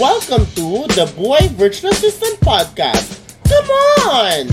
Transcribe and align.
Welcome 0.00 0.48
to 0.56 0.88
the 0.96 1.04
Boy 1.12 1.52
Virtual 1.52 1.92
Assistant 1.92 2.40
Podcast. 2.40 3.20
Come 3.44 3.68
on! 4.08 4.48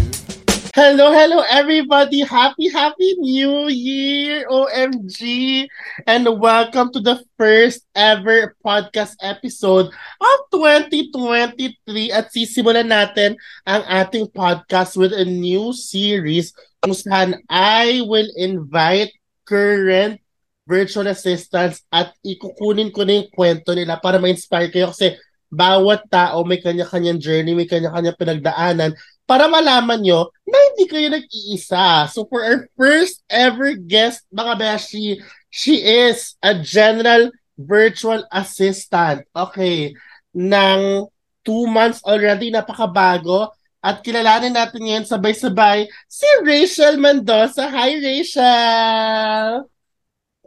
Hello, 0.76 1.16
hello, 1.16 1.40
everybody. 1.48 2.28
Happy, 2.28 2.68
happy 2.68 3.16
New 3.24 3.72
Year, 3.72 4.44
OMG. 4.52 5.64
And 6.04 6.28
welcome 6.44 6.92
to 6.92 7.00
the 7.00 7.24
first 7.40 7.88
ever 7.96 8.60
podcast 8.68 9.16
episode 9.24 9.88
of 10.20 10.38
2023. 10.52 12.12
At 12.12 12.36
sisimulan 12.36 12.92
natin 12.92 13.40
ang 13.64 13.88
ating 13.88 14.36
podcast 14.36 15.00
with 15.00 15.16
a 15.16 15.24
new 15.24 15.72
series 15.72 16.52
kung 16.84 16.92
saan 16.92 17.40
I 17.48 18.04
will 18.04 18.28
invite 18.36 19.16
current 19.48 20.20
virtual 20.68 21.08
assistants 21.08 21.82
at 21.90 22.12
ikukunin 22.28 22.92
ko 22.92 23.08
na 23.08 23.24
yung 23.24 23.32
kwento 23.34 23.72
nila 23.74 23.98
para 23.98 24.20
ma-inspire 24.22 24.70
kayo 24.70 24.92
kasi 24.92 25.18
bawat 25.50 26.06
tao 26.08 26.46
may 26.46 26.62
kanya-kanyang 26.62 27.18
journey, 27.18 27.58
may 27.58 27.66
kanya-kanyang 27.66 28.18
pinagdaanan 28.18 28.94
para 29.30 29.46
malaman 29.46 30.02
nyo 30.02 30.30
na 30.46 30.58
hindi 30.74 30.90
kayo 30.90 31.10
nag-iisa. 31.14 32.10
So 32.10 32.26
for 32.26 32.42
our 32.42 32.66
first 32.74 33.22
ever 33.30 33.78
guest, 33.78 34.26
mga 34.34 34.58
beshi, 34.58 35.22
she 35.54 35.82
is 35.82 36.34
a 36.42 36.58
general 36.58 37.30
virtual 37.58 38.26
assistant. 38.34 39.30
Okay. 39.36 39.94
Nang 40.34 41.10
two 41.46 41.66
months 41.70 42.02
already, 42.06 42.50
napakabago. 42.50 43.54
At 43.80 44.02
kilalanin 44.04 44.58
natin 44.58 44.82
ngayon 44.82 45.06
sabay-sabay 45.08 45.88
si 46.10 46.28
Rachel 46.44 47.00
Mendoza. 47.00 47.70
Hi, 47.70 47.96
Rachel! 48.02 49.79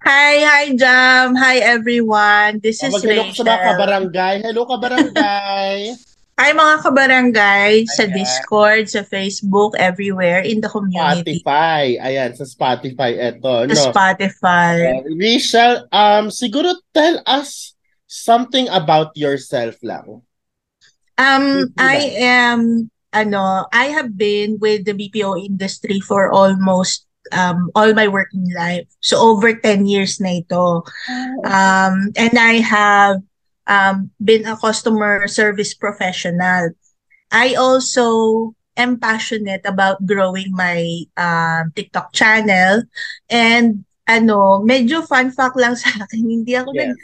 Hi, 0.02 0.42
hi, 0.42 0.64
Jam. 0.74 1.38
Hi, 1.38 1.62
everyone. 1.62 2.58
This 2.58 2.82
Oh, 2.82 2.90
is 2.90 2.98
sa 2.98 3.06
mga 3.06 3.10
Rachel. 3.30 3.46
kabarangay. 3.46 4.34
Hello, 4.42 4.66
kabarangay! 4.66 5.94
Hi, 6.42 6.50
mga 6.50 6.76
kabarangay 6.82 7.72
sa 7.86 8.08
Ayan. 8.08 8.16
Discord, 8.18 8.88
sa 8.90 9.04
Facebook, 9.06 9.76
everywhere 9.78 10.42
in 10.42 10.58
the 10.58 10.66
community. 10.66 11.38
Spotify. 11.38 12.00
Ayan, 12.02 12.34
sa 12.34 12.42
Spotify 12.42 13.14
ito. 13.14 13.46
Sa 13.46 13.70
No? 13.70 13.92
Spotify. 13.94 14.74
Uh, 14.90 15.06
Rachel, 15.14 15.86
um, 15.92 16.32
siguro 16.34 16.74
tell 16.90 17.20
us 17.28 17.76
something 18.10 18.66
about 18.74 19.14
yourself 19.14 19.76
lang. 19.86 20.24
Um, 21.14 21.70
I 21.78 22.16
am, 22.18 22.90
ano, 23.12 23.68
I 23.70 23.92
have 23.94 24.16
been 24.16 24.56
with 24.58 24.82
the 24.82 24.96
BPO 24.96 25.36
industry 25.38 26.00
for 26.00 26.32
almost 26.32 27.06
um, 27.30 27.70
all 27.74 27.94
my 27.94 28.08
working 28.08 28.50
life. 28.56 28.88
So, 29.00 29.20
over 29.22 29.54
10 29.54 29.86
years 29.86 30.18
na 30.18 30.42
ito. 30.42 30.82
Um, 31.46 32.10
and 32.18 32.34
I 32.34 32.58
have 32.58 33.22
um, 33.66 34.10
been 34.18 34.44
a 34.46 34.56
customer 34.56 35.28
service 35.28 35.74
professional. 35.74 36.74
I 37.30 37.54
also 37.54 38.52
am 38.76 38.98
passionate 38.98 39.62
about 39.64 40.04
growing 40.04 40.50
my 40.52 41.06
um, 41.16 41.72
TikTok 41.76 42.12
channel. 42.12 42.82
And 43.30 43.84
ano, 44.08 44.60
medyo 44.64 45.06
fun 45.06 45.30
fact 45.30 45.56
lang 45.56 45.76
sa 45.80 46.02
akin, 46.02 46.24
hindi 46.26 46.58
ako 46.58 46.74
nag 46.74 46.92
Yes. 46.96 46.98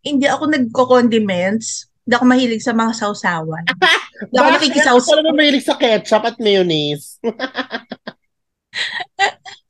hindi 0.00 0.26
ako 0.26 0.48
nagko-condiments. 0.48 1.86
Hindi 2.08 2.14
ako 2.16 2.26
mahilig 2.26 2.64
sa 2.64 2.72
mga 2.72 2.92
sausawan. 2.96 3.64
Hindi 4.20 4.36
ako 4.36 4.48
Bakit? 4.48 4.56
nakikisaws. 4.60 5.04
Ako 5.04 5.14
naman 5.20 5.36
mahilig 5.36 5.64
sa 5.64 5.76
ketchup 5.76 6.24
at 6.24 6.36
mayonnaise. 6.40 7.20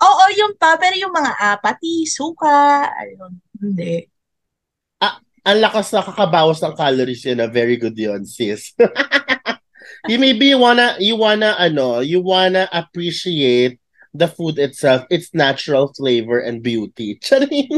Oo, 0.00 0.24
yung 0.36 0.56
pa, 0.56 0.80
pero 0.80 0.96
yung 0.96 1.12
mga 1.12 1.56
apati, 1.56 2.08
suka, 2.08 2.88
ayun, 2.96 3.36
hindi. 3.60 4.08
Ang 5.40 5.58
lakas 5.64 5.88
na 5.92 6.04
kakabawas 6.04 6.60
ng 6.60 6.76
calories 6.76 7.24
yun. 7.24 7.40
ah. 7.40 7.48
Very 7.48 7.80
good 7.80 7.96
yun, 7.96 8.28
sis. 8.28 8.76
you 10.10 10.20
maybe 10.20 10.52
you 10.52 10.60
wanna, 10.60 10.96
you 11.00 11.16
wanna, 11.16 11.56
ano, 11.56 12.04
you 12.04 12.20
wanna 12.20 12.68
appreciate 12.72 13.80
the 14.12 14.28
food 14.28 14.58
itself, 14.58 15.06
its 15.08 15.33
natural 15.33 15.92
flavor 15.96 16.39
and 16.40 16.60
beauty. 16.62 17.16
Charing! 17.24 17.72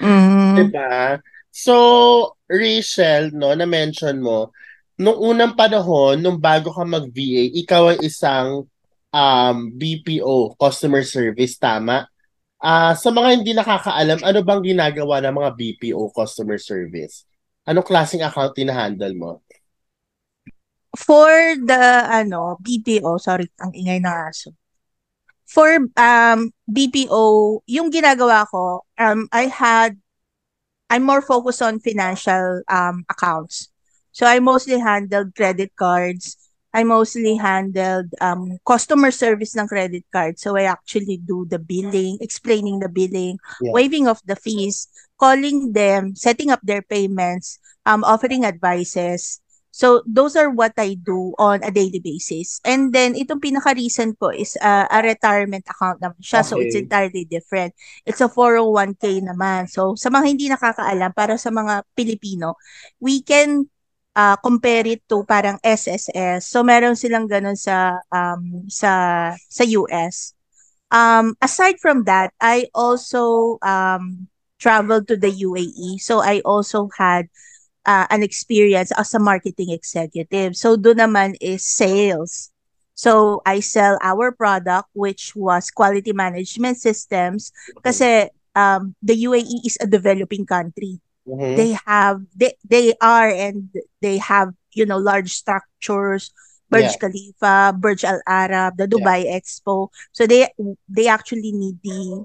Mm. 0.00 0.54
Diba? 0.68 1.20
So, 1.50 2.36
Rachel, 2.46 3.32
no, 3.32 3.56
na-mention 3.56 4.20
mo, 4.20 4.52
nung 5.00 5.16
unang 5.16 5.56
panahon, 5.56 6.20
nung 6.20 6.36
bago 6.36 6.70
ka 6.70 6.84
mag-VA, 6.84 7.50
ikaw 7.56 7.96
ay 7.96 8.04
isang 8.04 8.69
um, 9.12 9.74
BPO, 9.74 10.54
customer 10.58 11.02
service, 11.02 11.58
tama? 11.58 12.06
Ah, 12.60 12.92
sa 12.92 13.08
mga 13.08 13.40
hindi 13.40 13.52
nakakaalam, 13.56 14.20
ano 14.20 14.38
bang 14.44 14.62
ginagawa 14.64 15.24
ng 15.24 15.34
mga 15.34 15.50
BPO 15.56 16.12
customer 16.12 16.60
service? 16.60 17.24
Anong 17.64 17.86
klaseng 17.88 18.24
account 18.24 18.52
tinahandle 18.52 19.14
mo? 19.16 19.40
For 20.98 21.54
the 21.56 22.04
ano, 22.10 22.58
BPO, 22.60 23.16
sorry, 23.16 23.46
ang 23.62 23.70
ingay 23.72 24.02
ng 24.02 24.10
aso. 24.10 24.52
For 25.46 25.78
um 25.98 26.50
BPO, 26.66 27.60
yung 27.66 27.90
ginagawa 27.90 28.46
ko, 28.50 28.86
um 28.98 29.26
I 29.32 29.46
had 29.50 29.98
I'm 30.90 31.04
more 31.06 31.22
focused 31.22 31.62
on 31.62 31.80
financial 31.80 32.62
um 32.68 33.06
accounts. 33.10 33.70
So 34.12 34.26
I 34.26 34.38
mostly 34.42 34.78
handled 34.82 35.34
credit 35.34 35.74
cards. 35.78 36.36
I 36.72 36.84
mostly 36.84 37.36
handled 37.36 38.14
um 38.20 38.58
customer 38.66 39.10
service 39.10 39.56
ng 39.56 39.66
credit 39.68 40.04
card. 40.12 40.38
So 40.38 40.56
I 40.56 40.64
actually 40.70 41.18
do 41.18 41.46
the 41.48 41.58
billing, 41.58 42.18
explaining 42.20 42.78
the 42.80 42.88
billing, 42.88 43.38
Yeah. 43.60 43.72
waiving 43.74 44.06
of 44.06 44.20
the 44.26 44.36
fees, 44.36 44.88
calling 45.18 45.72
them, 45.72 46.14
setting 46.14 46.50
up 46.50 46.60
their 46.62 46.82
payments, 46.82 47.58
um 47.86 48.04
offering 48.04 48.44
advices. 48.44 49.40
So 49.70 50.02
those 50.02 50.34
are 50.34 50.50
what 50.50 50.74
I 50.76 50.98
do 50.98 51.30
on 51.38 51.62
a 51.62 51.70
daily 51.70 52.02
basis. 52.02 52.58
And 52.66 52.90
then 52.90 53.14
itong 53.14 53.38
pinaka-recent 53.38 54.18
ko 54.18 54.34
is 54.34 54.58
uh, 54.58 54.90
a 54.90 54.98
retirement 54.98 55.62
account 55.70 56.02
naman 56.02 56.18
siya. 56.18 56.42
So 56.42 56.58
it's 56.58 56.74
Okay. 56.74 56.82
entirely 56.82 57.22
different. 57.24 57.72
It's 58.02 58.18
a 58.18 58.26
401k 58.26 59.22
naman. 59.22 59.70
So 59.70 59.94
sa 59.94 60.10
mga 60.10 60.26
hindi 60.26 60.50
nakakaalam, 60.50 61.14
para 61.14 61.38
sa 61.38 61.54
mga 61.54 61.86
Pilipino, 61.94 62.58
we 62.98 63.22
can 63.22 63.70
uh, 64.16 64.36
compare 64.36 64.86
it 64.86 65.02
to 65.08 65.24
parang 65.24 65.58
SSS. 65.62 66.46
So 66.46 66.62
meron 66.62 66.96
silang 66.96 67.28
ganun 67.28 67.58
sa 67.58 68.00
um 68.10 68.66
sa 68.70 68.90
sa 69.36 69.64
US. 69.84 70.34
Um 70.90 71.38
aside 71.38 71.78
from 71.78 72.04
that, 72.10 72.34
I 72.40 72.68
also 72.74 73.56
um 73.62 74.26
traveled 74.58 75.08
to 75.08 75.16
the 75.16 75.30
UAE. 75.30 75.98
So 76.02 76.20
I 76.20 76.40
also 76.44 76.90
had 76.98 77.30
uh, 77.86 78.06
an 78.10 78.22
experience 78.22 78.92
as 78.92 79.14
a 79.14 79.18
marketing 79.22 79.70
executive. 79.72 80.56
So 80.56 80.76
doon 80.76 81.00
naman 81.00 81.40
is 81.40 81.64
sales. 81.64 82.52
So 82.92 83.40
I 83.48 83.64
sell 83.64 83.96
our 84.04 84.28
product 84.28 84.92
which 84.92 85.32
was 85.32 85.72
quality 85.72 86.12
management 86.12 86.76
systems 86.76 87.48
kasi 87.80 88.28
um 88.52 88.92
the 89.00 89.16
UAE 89.24 89.64
is 89.64 89.80
a 89.80 89.88
developing 89.88 90.44
country. 90.44 91.00
Mhm. 91.26 91.54
They 91.56 91.76
have 91.86 92.22
they 92.36 92.54
they 92.68 92.94
are 93.00 93.28
and 93.28 93.70
they 94.00 94.18
have 94.18 94.54
you 94.72 94.86
know 94.86 94.98
large 94.98 95.32
structures 95.34 96.32
Burj 96.70 96.96
Yeah. 96.96 97.00
Khalifa, 97.00 97.74
Burj 97.76 98.04
Al 98.04 98.20
Arab, 98.26 98.76
the 98.78 98.86
Dubai 98.86 99.26
Expo. 99.26 99.88
So 100.12 100.26
they 100.26 100.48
they 100.88 101.08
actually 101.08 101.52
need 101.52 101.78
the 101.82 102.24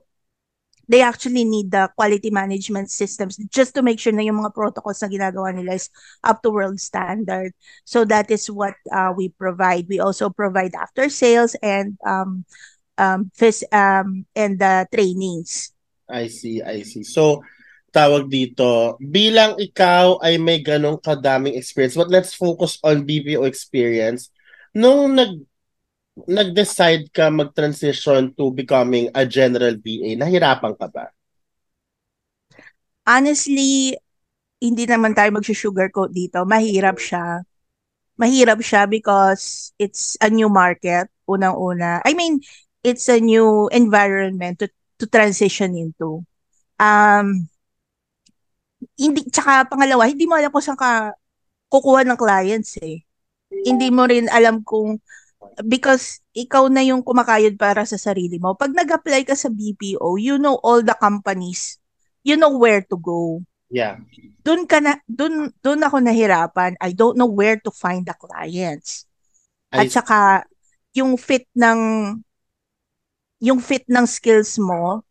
they 0.87 1.01
actually 1.01 1.43
need 1.45 1.71
the 1.71 1.89
quality 1.95 2.29
management 2.29 2.91
systems 2.91 3.37
just 3.49 3.73
to 3.75 3.81
make 3.81 3.99
sure 3.99 4.13
na 4.13 4.21
yung 4.21 4.41
mga 4.43 4.53
protocols 4.53 5.01
na 5.01 5.09
ginagawa 5.09 5.49
nila 5.53 5.73
is 5.79 5.89
up 6.23 6.41
to 6.43 6.49
world 6.51 6.79
standard. 6.79 7.53
So 7.85 8.05
that 8.05 8.29
is 8.29 8.49
what 8.51 8.75
uh, 8.93 9.13
we 9.15 9.29
provide. 9.29 9.87
We 9.89 9.99
also 9.99 10.29
provide 10.29 10.75
after 10.75 11.09
sales 11.09 11.55
and 11.63 11.97
um 12.05 12.45
um 12.97 13.31
phys- 13.37 13.67
um 13.73 14.25
and 14.35 14.59
the 14.59 14.87
trainings. 14.93 15.73
I 16.09 16.27
see, 16.27 16.61
I 16.61 16.81
see. 16.83 17.03
So, 17.03 17.43
tawag 17.95 18.27
dito, 18.27 18.99
bilang 18.99 19.55
ikaw 19.55 20.19
ay 20.19 20.35
may 20.35 20.59
ganong 20.59 20.99
kadaming 20.99 21.55
experience, 21.55 21.95
but 21.95 22.11
let's 22.11 22.35
focus 22.35 22.75
on 22.83 23.07
BPO 23.07 23.47
experience. 23.47 24.27
Nung 24.75 25.15
nag 25.15 25.39
nag-decide 26.27 27.11
ka 27.11 27.31
mag-transition 27.31 28.35
to 28.35 28.51
becoming 28.51 29.07
a 29.15 29.23
general 29.23 29.75
VA, 29.79 30.15
nahirapan 30.15 30.75
ka 30.75 30.87
ba? 30.91 31.11
Honestly, 33.07 33.95
hindi 34.59 34.83
naman 34.87 35.15
tayo 35.15 35.31
mag-sugarcoat 35.35 36.11
dito. 36.11 36.43
Mahirap 36.43 36.99
siya. 36.99 37.43
Mahirap 38.15 38.59
siya 38.63 38.87
because 38.87 39.75
it's 39.75 40.15
a 40.23 40.31
new 40.31 40.47
market, 40.47 41.11
unang-una. 41.27 41.99
I 42.07 42.15
mean, 42.15 42.39
it's 42.83 43.07
a 43.11 43.19
new 43.19 43.67
environment 43.75 44.63
to 44.63 44.67
to 44.99 45.05
transition 45.07 45.75
into. 45.75 46.23
Um, 46.79 47.51
hindi, 48.99 49.21
tsaka 49.27 49.67
pangalawa, 49.67 50.07
hindi 50.07 50.27
mo 50.27 50.35
alam 50.35 50.51
kung 50.51 50.63
saan 50.63 50.79
ka 50.79 51.15
kukuha 51.71 52.05
ng 52.05 52.19
clients 52.19 52.77
eh. 52.79 53.03
Hindi 53.51 53.87
mo 53.89 54.05
rin 54.07 54.27
alam 54.29 54.61
kung 54.61 54.99
because 55.63 56.19
ikaw 56.35 56.67
na 56.67 56.81
yung 56.83 57.05
kumakayod 57.05 57.55
para 57.55 57.85
sa 57.87 57.95
sarili 57.95 58.41
mo. 58.41 58.57
Pag 58.57 58.75
nag-apply 58.75 59.23
ka 59.23 59.37
sa 59.37 59.47
BPO, 59.47 60.17
you 60.19 60.35
know 60.41 60.59
all 60.65 60.81
the 60.83 60.95
companies. 60.97 61.79
You 62.25 62.35
know 62.35 62.57
where 62.57 62.81
to 62.89 62.97
go. 62.97 63.45
Yeah. 63.69 64.01
Doon 64.41 64.65
ka 64.65 64.81
na 64.81 64.97
doon 65.05 65.53
doon 65.61 65.81
ako 65.85 66.01
nahirapan. 66.01 66.77
I 66.81 66.93
don't 66.93 67.17
know 67.17 67.29
where 67.29 67.57
to 67.61 67.71
find 67.71 68.05
the 68.05 68.17
clients. 68.17 69.05
I 69.69 69.85
At 69.85 69.93
saka 69.93 70.19
yung 70.95 71.17
fit 71.19 71.45
ng 71.53 71.79
yung 73.43 73.59
fit 73.61 73.85
ng 73.85 74.05
skills 74.09 74.57
mo. 74.57 75.05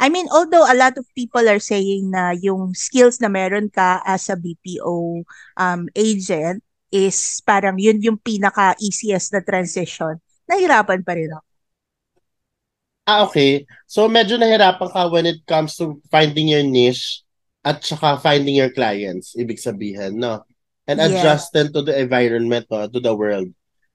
I 0.00 0.08
mean, 0.12 0.28
although 0.32 0.64
a 0.68 0.76
lot 0.76 0.98
of 0.98 1.06
people 1.16 1.48
are 1.48 1.58
saying 1.60 2.10
na 2.12 2.36
yung 2.36 2.74
skills 2.76 3.20
na 3.20 3.28
meron 3.32 3.72
ka 3.72 4.04
as 4.04 4.28
a 4.28 4.36
BPO 4.36 5.24
um, 5.56 5.88
agent 5.96 6.60
is 6.92 7.40
parang 7.48 7.80
yun 7.80 8.00
yung 8.04 8.18
pinaka 8.20 8.76
easiest 8.80 9.32
na 9.32 9.40
transition. 9.40 10.20
Nahirapan 10.48 11.00
pa 11.02 11.12
rin 11.16 11.32
ako. 11.32 11.48
Ah, 13.06 13.22
okay. 13.26 13.66
So 13.86 14.10
medyo 14.10 14.34
nahirapan 14.38 14.90
ka 14.90 15.06
when 15.10 15.26
it 15.26 15.46
comes 15.46 15.78
to 15.78 16.02
finding 16.10 16.50
your 16.50 16.66
niche 16.66 17.22
at 17.62 17.82
saka 17.82 18.18
finding 18.18 18.58
your 18.58 18.70
clients, 18.74 19.34
ibig 19.38 19.62
sabihin, 19.62 20.18
no? 20.18 20.42
And 20.86 20.98
Yeah. 20.98 21.38
adjusting 21.38 21.70
to 21.74 21.82
the 21.82 21.94
environment, 21.98 22.66
no? 22.70 22.86
to 22.90 23.00
the 23.00 23.14
world. 23.14 23.50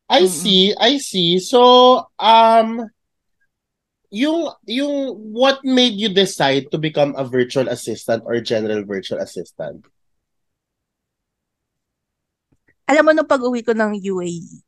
I 0.09 0.27
Mm-mm. 0.27 0.27
see, 0.27 0.75
I 0.77 0.97
see. 0.99 1.39
So, 1.39 2.05
um, 2.19 2.87
yung, 4.11 4.51
yung, 4.67 5.15
what 5.31 5.63
made 5.63 5.95
you 5.95 6.11
decide 6.11 6.69
to 6.71 6.77
become 6.77 7.15
a 7.17 7.23
virtual 7.23 7.67
assistant 7.67 8.23
or 8.27 8.39
general 8.43 8.83
virtual 8.83 9.19
assistant? 9.19 9.87
Alam 12.91 13.03
mo, 13.07 13.11
nung 13.15 13.29
pag-uwi 13.29 13.63
ko 13.63 13.71
ng 13.71 13.95
UAE, 14.03 14.59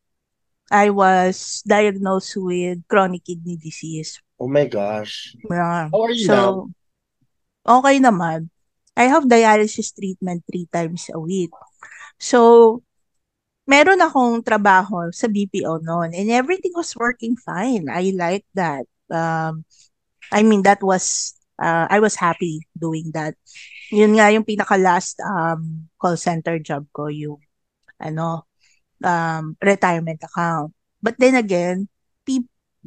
I 0.72 0.90
was 0.90 1.62
diagnosed 1.68 2.40
with 2.40 2.82
chronic 2.88 3.28
kidney 3.28 3.60
disease. 3.60 4.18
Oh 4.40 4.48
my 4.48 4.66
gosh. 4.66 5.36
Yeah. 5.44 5.92
How 5.92 6.02
are 6.08 6.16
you 6.16 6.26
So, 6.26 6.36
now? 7.68 7.78
okay 7.84 8.00
naman. 8.00 8.48
I 8.96 9.12
have 9.12 9.28
dialysis 9.28 9.92
treatment 9.92 10.46
three 10.48 10.70
times 10.72 11.10
a 11.12 11.20
week. 11.20 11.52
So, 12.16 12.80
meron 13.68 14.00
akong 14.00 14.40
trabaho 14.46 15.12
sa 15.12 15.28
BPO 15.28 15.84
noon 15.84 16.16
and 16.16 16.30
everything 16.32 16.72
was 16.78 16.96
working 16.96 17.36
fine. 17.36 17.92
I 17.92 18.16
like 18.16 18.46
that. 18.56 18.88
Um, 19.14 19.66
I 20.32 20.44
mean, 20.44 20.64
that 20.64 20.82
was, 20.82 21.36
uh, 21.62 21.88
I 21.90 22.00
was 22.00 22.16
happy 22.16 22.68
doing 22.78 23.12
that. 23.14 23.36
Yun 23.92 24.18
nga 24.18 24.34
yung 24.34 24.44
pinaka-last 24.44 25.22
um, 25.22 25.88
call 26.02 26.18
center 26.18 26.58
job 26.60 26.88
ko, 26.92 27.08
yung 27.08 27.38
ano, 28.02 28.50
um, 29.04 29.56
retirement 29.62 30.20
account. 30.24 30.74
But 31.04 31.20
then 31.20 31.36
again, 31.36 31.88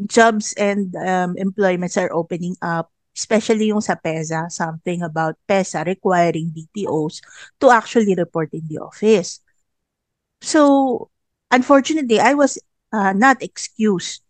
jobs 0.04 0.52
and 0.54 0.94
um, 0.96 1.36
employments 1.38 1.96
are 1.96 2.12
opening 2.12 2.56
up, 2.60 2.92
especially 3.16 3.72
yung 3.72 3.80
sa 3.80 3.96
PESA, 3.96 4.52
something 4.52 5.00
about 5.02 5.40
PESA 5.48 5.86
requiring 5.86 6.52
BPOs 6.52 7.24
to 7.60 7.70
actually 7.70 8.14
report 8.14 8.52
in 8.52 8.68
the 8.68 8.78
office. 8.78 9.40
So, 10.42 11.08
unfortunately, 11.50 12.20
I 12.20 12.34
was 12.34 12.60
uh, 12.92 13.12
not 13.12 13.42
excused. 13.42 14.22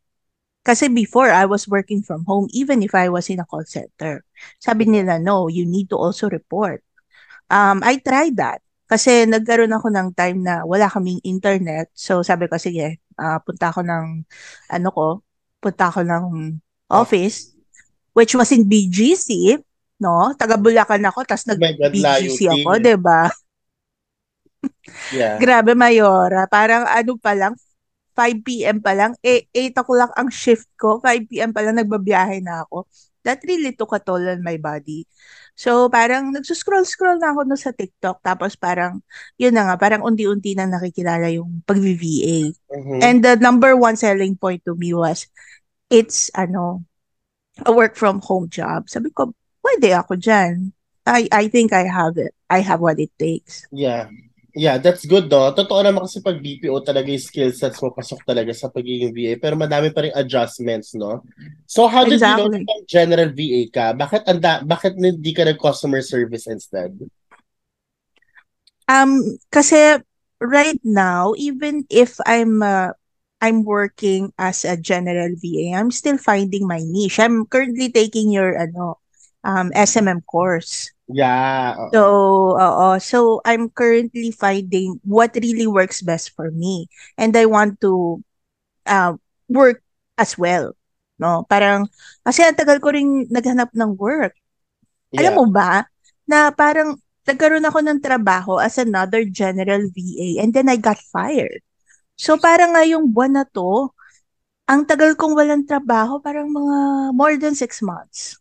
Kasi 0.67 0.91
before, 0.91 1.31
I 1.31 1.47
was 1.47 1.71
working 1.71 2.03
from 2.03 2.27
home 2.27 2.51
even 2.51 2.83
if 2.83 2.91
I 2.91 3.07
was 3.07 3.31
in 3.31 3.39
a 3.39 3.47
call 3.47 3.63
center. 3.63 4.27
Sabi 4.59 4.91
nila, 4.91 5.23
no, 5.23 5.47
you 5.47 5.63
need 5.63 5.87
to 5.95 5.97
also 5.97 6.27
report. 6.27 6.83
Um, 7.47 7.87
I 7.87 8.03
tried 8.03 8.35
that. 8.43 8.67
Kasi 8.91 9.31
nagkaroon 9.31 9.71
ako 9.71 9.95
ng 9.95 10.09
time 10.19 10.43
na 10.43 10.67
wala 10.67 10.91
kaming 10.91 11.23
internet. 11.23 11.95
So 11.95 12.27
sabi 12.27 12.51
ko, 12.51 12.59
sige, 12.59 12.99
ah, 13.15 13.39
punta 13.39 13.71
ako 13.71 13.87
ng, 13.87 14.27
ano 14.75 14.89
ko, 14.91 15.07
punta 15.63 15.87
ako 15.91 16.03
ng 16.03 16.25
office, 16.91 17.55
which 18.15 18.35
was 18.35 18.51
in 18.55 18.67
BGC, 18.67 19.59
no? 19.99 20.35
Taga 20.39 20.55
Bulacan 20.59 21.03
ako, 21.03 21.27
tas 21.27 21.47
Oh 21.47 21.59
nag-BGC 21.59 22.47
ako, 22.47 22.71
din. 22.79 22.83
'di 22.83 22.97
ba? 22.99 23.31
Yeah. 25.11 25.37
Grabe, 25.43 25.75
Mayora. 25.75 26.47
Parang 26.47 26.87
ano 26.87 27.19
pa 27.19 27.35
lang, 27.35 27.59
5 28.17 28.65
p.m. 28.65 28.81
pa 28.81 28.97
lang, 28.97 29.13
eh, 29.21 29.45
8 29.53 29.77
o'clock 29.77 30.17
ang 30.17 30.33
shift 30.33 30.67
ko, 30.81 30.99
5 31.05 31.29
p.m. 31.29 31.53
pa 31.53 31.61
lang 31.61 31.77
nagbabiyahe 31.77 32.41
na 32.41 32.65
ako. 32.65 32.89
That 33.27 33.43
really 33.45 33.75
took 33.75 33.93
a 33.93 34.01
toll 34.01 34.23
on 34.25 34.41
my 34.41 34.57
body. 34.57 35.05
So, 35.57 35.91
parang 35.91 36.31
nagsuscroll-scroll 36.33 37.19
na 37.19 37.35
ako 37.35 37.49
no 37.49 37.59
sa 37.59 37.75
TikTok. 37.75 38.23
Tapos 38.23 38.55
parang, 38.55 39.03
yun 39.37 39.53
na 39.53 39.67
nga, 39.67 39.77
parang 39.77 40.05
unti-unti 40.07 40.55
na 40.55 40.65
nakikilala 40.71 41.29
yung 41.35 41.61
pag-VA. 41.67 42.55
Mhm. 42.73 43.01
And 43.03 43.19
the 43.21 43.35
number 43.37 43.75
one 43.75 43.99
selling 43.99 44.39
point 44.39 44.63
to 44.65 44.79
me 44.79 44.95
was, 44.95 45.27
it's, 45.91 46.31
ano, 46.39 46.87
a 47.65 47.73
work 47.73 47.97
from 47.97 48.21
home 48.21 48.47
job. 48.53 48.87
Sabi 48.93 49.11
ko, 49.11 49.33
pwede 49.65 49.97
ako 49.97 50.21
dyan. 50.21 50.77
I, 51.07 51.27
I 51.31 51.49
think 51.49 51.73
I 51.73 51.87
have 51.87 52.19
it. 52.19 52.35
I 52.51 52.61
have 52.61 52.83
what 52.83 52.99
it 52.99 53.11
takes. 53.19 53.65
Yeah. 53.71 54.11
Yeah, 54.57 54.81
that's 54.81 55.05
good, 55.05 55.29
no? 55.29 55.53
Totoo 55.53 55.85
naman 55.85 56.09
kasi 56.09 56.25
pag 56.25 56.41
BPO 56.41 56.81
talaga 56.81 57.13
yung 57.13 57.21
skill 57.21 57.53
sets 57.53 57.77
mo 57.85 57.93
pasok 57.93 58.25
talaga 58.25 58.57
sa 58.57 58.73
pagiging 58.73 59.13
VA. 59.13 59.37
Pero 59.37 59.53
madami 59.53 59.93
pa 59.93 60.01
rin 60.09 60.17
adjustments, 60.17 60.97
no? 60.97 61.21
So, 61.69 61.85
how 61.85 62.09
did 62.09 62.25
you 62.25 62.33
know 62.33 62.49
Exactly. 62.49 62.65
general 62.89 63.37
VA 63.37 63.63
ka? 63.69 63.93
Bakit 63.93 64.25
anda, 64.25 64.65
bakit 64.65 64.97
hindi 64.97 65.37
ka 65.37 65.45
nag-customer 65.45 66.01
service 66.01 66.49
instead? 66.49 66.97
Um, 68.89 69.37
kasi 69.53 70.01
right 70.41 70.81
now, 70.85 71.37
even 71.37 71.85
if 71.93 72.17
I'm 72.25 72.65
uh, 72.65 72.97
I'm 73.45 73.61
working 73.65 74.33
as 74.41 74.65
a 74.65 74.81
general 74.81 75.37
VA, 75.37 75.77
I'm 75.77 75.93
still 75.93 76.17
finding 76.17 76.65
my 76.65 76.81
niche. 76.81 77.21
I'm 77.21 77.45
currently 77.45 77.93
taking 77.93 78.33
your 78.33 78.57
ano 78.57 79.05
um 79.45 79.69
SMM 79.77 80.25
course. 80.25 80.96
Yeah. 81.09 81.75
oo. 81.79 81.91
So, 81.95 82.01
oo. 82.59 82.89
So, 82.99 83.41
I'm 83.47 83.71
currently 83.71 84.31
finding 84.35 84.99
what 85.07 85.35
really 85.39 85.67
works 85.67 86.03
best 86.03 86.35
for 86.35 86.51
me. 86.51 86.89
And 87.19 87.37
I 87.37 87.47
want 87.47 87.81
to 87.83 88.23
uh, 88.87 89.15
work 89.49 89.83
as 90.19 90.39
well. 90.39 90.75
No? 91.19 91.47
Parang, 91.49 91.89
kasi 92.27 92.43
ang 92.45 92.59
tagal 92.59 92.83
ko 92.83 92.91
rin 92.95 93.27
naghanap 93.31 93.71
ng 93.75 93.97
work. 93.99 94.35
Alam 95.17 95.33
Yeah. 95.33 95.39
mo 95.39 95.45
ba, 95.51 95.87
na 96.29 96.51
parang 96.53 96.99
nagkaroon 97.27 97.67
ako 97.67 97.79
ng 97.83 97.99
trabaho 98.03 98.59
as 98.63 98.79
another 98.79 99.25
general 99.27 99.83
VA 99.91 100.43
and 100.43 100.53
then 100.55 100.69
I 100.71 100.77
got 100.79 100.99
fired. 101.11 101.63
So 102.19 102.37
parang 102.39 102.75
ngayong 102.77 103.13
buwan 103.15 103.39
na 103.41 103.45
to, 103.55 103.93
ang 104.71 104.87
tagal 104.87 105.15
kong 105.19 105.35
walang 105.39 105.67
trabaho, 105.67 106.19
parang 106.23 106.51
mga 106.51 106.77
more 107.15 107.37
than 107.39 107.55
six 107.55 107.83
months. 107.83 108.39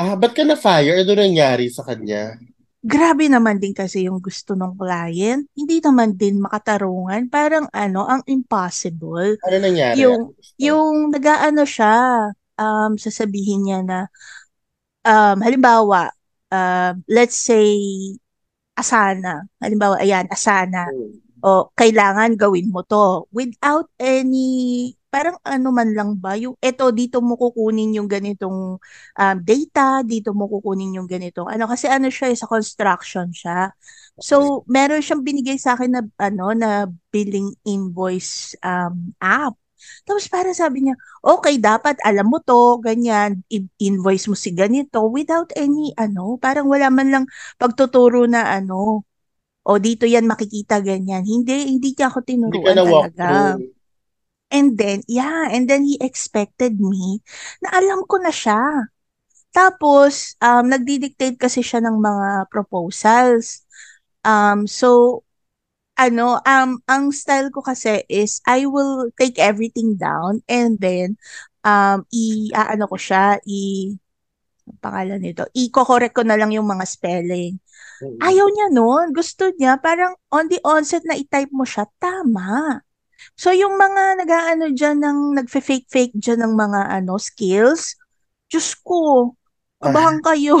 Ah, 0.00 0.16
ba't 0.16 0.32
ka 0.32 0.48
na-fire? 0.48 1.04
Ano 1.04 1.12
nangyari 1.12 1.68
sa 1.68 1.84
kanya? 1.84 2.40
Grabe 2.80 3.28
naman 3.28 3.60
din 3.60 3.76
kasi 3.76 4.08
yung 4.08 4.24
gusto 4.24 4.56
ng 4.56 4.72
client. 4.72 5.44
Hindi 5.52 5.84
naman 5.84 6.16
din 6.16 6.40
makatarungan. 6.40 7.28
Parang 7.28 7.68
ano, 7.68 8.08
ang 8.08 8.24
impossible. 8.24 9.36
Ano 9.44 9.56
nangyari? 9.60 10.00
Yung, 10.00 10.32
yung 10.56 11.12
nag-aano 11.12 11.68
siya, 11.68 12.32
um, 12.56 12.96
sasabihin 12.96 13.68
niya 13.68 13.80
na, 13.84 13.98
um, 15.04 15.44
halimbawa, 15.44 16.08
um, 16.48 17.04
let's 17.04 17.36
say, 17.36 17.76
Asana. 18.72 19.44
Halimbawa, 19.60 20.00
ayan, 20.00 20.24
Asana. 20.32 20.88
Hmm. 20.88 21.20
O, 21.44 21.68
kailangan 21.76 22.40
gawin 22.40 22.72
mo 22.72 22.80
to. 22.88 23.28
Without 23.36 23.92
any, 24.00 24.96
parang 25.10 25.36
ano 25.42 25.68
man 25.74 25.90
lang 25.92 26.16
ba, 26.22 26.38
yung, 26.38 26.54
eto, 26.62 26.90
dito 26.94 27.18
mo 27.20 27.34
kukunin 27.36 27.92
yung 27.98 28.06
ganitong 28.10 28.78
um, 29.18 29.36
data, 29.42 30.00
dito 30.06 30.30
mo 30.32 30.46
kukunin 30.46 30.96
yung 30.96 31.10
ganitong, 31.10 31.50
ano, 31.50 31.66
kasi 31.66 31.90
ano 31.90 32.08
siya, 32.08 32.30
eh, 32.32 32.38
sa 32.38 32.46
construction 32.48 33.30
siya. 33.34 33.74
So, 34.20 34.62
meron 34.70 35.02
siyang 35.02 35.26
binigay 35.26 35.58
sa 35.58 35.74
akin 35.76 35.90
na, 35.98 36.02
ano, 36.22 36.54
na 36.54 36.86
billing 37.10 37.50
invoice 37.66 38.54
um, 38.62 39.12
app. 39.20 39.56
Tapos 40.04 40.28
parang 40.28 40.52
sabi 40.52 40.84
niya, 40.84 40.94
okay, 41.24 41.56
dapat 41.56 41.96
alam 42.04 42.28
mo 42.28 42.38
to, 42.44 42.78
ganyan, 42.84 43.40
i- 43.48 43.64
invoice 43.80 44.28
mo 44.28 44.36
si 44.36 44.52
ganito, 44.52 45.08
without 45.08 45.48
any, 45.56 45.90
ano, 45.96 46.36
parang 46.36 46.68
wala 46.68 46.92
man 46.92 47.08
lang 47.12 47.24
pagtuturo 47.56 48.28
na, 48.28 48.44
ano, 48.60 49.02
o 49.64 49.72
dito 49.80 50.04
yan 50.08 50.26
makikita 50.28 50.80
ganyan. 50.84 51.22
Hindi, 51.24 51.68
hindi 51.72 51.92
niya 51.96 52.08
ako 52.12 52.20
Hindi 52.44 52.58
ka 52.64 52.70
tinuruan 52.70 52.76
na-walk 52.76 53.08
talaga. 53.16 53.24
through. 53.24 53.72
And 54.50 54.74
then, 54.74 55.06
yeah, 55.06 55.46
and 55.50 55.70
then 55.70 55.86
he 55.86 55.94
expected 56.02 56.82
me 56.82 57.22
na 57.62 57.78
alam 57.78 58.02
ko 58.10 58.18
na 58.18 58.34
siya. 58.34 58.90
Tapos, 59.50 60.34
um, 60.42 60.66
nagdi-dictate 60.70 61.38
kasi 61.38 61.62
siya 61.62 61.82
ng 61.82 61.98
mga 61.98 62.50
proposals. 62.50 63.62
Um, 64.26 64.66
so, 64.66 65.22
ano, 65.98 66.40
um, 66.42 66.82
ang 66.88 67.14
style 67.14 67.50
ko 67.54 67.62
kasi 67.62 68.02
is 68.08 68.40
I 68.48 68.64
will 68.66 69.10
take 69.20 69.36
everything 69.36 70.00
down 70.00 70.40
and 70.48 70.80
then 70.80 71.20
um, 71.64 72.08
i, 72.08 72.48
ano 72.56 72.88
ko 72.88 72.96
siya, 72.96 73.36
i, 73.44 73.92
ang 74.70 74.78
pangalan 74.80 75.20
nito, 75.20 75.44
i-correct 75.52 76.14
ko 76.16 76.22
na 76.24 76.38
lang 76.38 76.54
yung 76.54 76.66
mga 76.66 76.86
spelling. 76.88 77.58
Mm. 78.00 78.18
Ayaw 78.22 78.46
niya 78.48 78.68
nun. 78.72 79.12
Gusto 79.12 79.52
niya, 79.54 79.76
parang 79.76 80.16
on 80.32 80.48
the 80.48 80.60
onset 80.64 81.04
na 81.04 81.18
i-type 81.18 81.52
mo 81.52 81.68
siya, 81.68 81.84
tama. 82.00 82.80
So, 83.36 83.52
yung 83.54 83.76
mga 83.76 84.24
nag-ano 84.24 84.64
dyan, 84.72 84.98
ng, 85.00 85.18
nagfe-fake-fake 85.42 86.16
dyan 86.16 86.44
ng 86.44 86.54
mga 86.56 86.80
ano, 87.00 87.16
skills, 87.16 87.96
Diyos 88.50 88.74
ko, 88.82 89.34
Kabahan 89.80 90.20
kayo. 90.20 90.60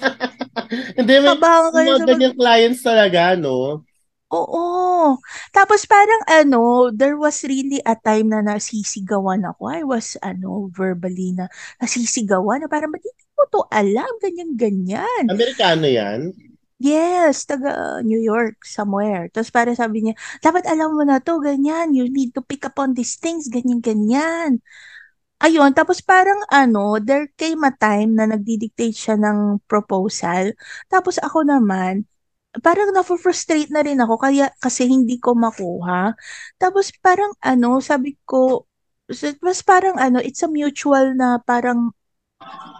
Hindi, 0.98 1.14
may 1.18 1.34
Kabahan 1.34 1.74
kayo 1.74 1.90
mga 1.98 2.06
ganyang 2.06 2.36
clients 2.38 2.80
talaga, 2.86 3.34
no? 3.34 3.82
Oo. 4.30 5.16
Tapos 5.50 5.88
parang 5.90 6.22
ano, 6.28 6.92
there 6.94 7.18
was 7.18 7.42
really 7.42 7.82
a 7.82 7.98
time 7.98 8.30
na 8.30 8.44
nasisigawan 8.44 9.42
ako. 9.42 9.62
I 9.72 9.82
was 9.82 10.14
ano, 10.22 10.70
verbally 10.70 11.34
na 11.34 11.50
nasisigawan 11.82 12.62
na 12.62 12.70
parang 12.70 12.94
ba't 12.94 13.02
hindi 13.02 13.26
ko 13.34 13.42
to 13.50 13.60
alam, 13.74 14.12
ganyan-ganyan. 14.22 15.24
Amerikano 15.26 15.88
yan? 15.88 16.30
Yes, 16.78 17.42
taga 17.50 17.98
New 18.06 18.22
York, 18.22 18.62
somewhere. 18.62 19.26
Tapos 19.34 19.50
para 19.50 19.74
sabi 19.74 20.06
niya, 20.06 20.14
dapat 20.38 20.62
alam 20.70 20.94
mo 20.94 21.02
na 21.02 21.18
to, 21.18 21.42
ganyan. 21.42 21.90
You 21.90 22.06
need 22.06 22.30
to 22.38 22.42
pick 22.42 22.62
up 22.62 22.78
on 22.78 22.94
these 22.94 23.18
things, 23.18 23.50
ganyan-ganyan. 23.50 24.62
Ayun, 25.42 25.70
tapos 25.74 26.02
parang 26.02 26.38
ano, 26.50 26.98
there 27.02 27.30
came 27.38 27.62
a 27.66 27.74
time 27.74 28.14
na 28.18 28.26
nagdidictate 28.30 28.94
siya 28.94 29.18
ng 29.18 29.62
proposal. 29.70 30.54
Tapos 30.90 31.18
ako 31.22 31.46
naman, 31.46 32.06
parang 32.62 32.90
na-frustrate 32.94 33.70
na 33.70 33.82
rin 33.86 33.98
ako 34.02 34.18
kaya 34.18 34.50
kasi 34.62 34.86
hindi 34.90 35.18
ko 35.22 35.34
makuha. 35.38 36.14
Tapos 36.58 36.90
parang 37.02 37.34
ano, 37.42 37.78
sabi 37.82 38.18
ko, 38.26 38.66
mas 39.42 39.62
parang 39.62 39.96
ano, 39.98 40.18
it's 40.22 40.42
a 40.42 40.50
mutual 40.50 41.14
na 41.14 41.38
parang 41.42 41.94